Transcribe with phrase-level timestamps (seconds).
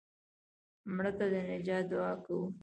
[0.95, 2.45] مړه ته د نجات دعا کوو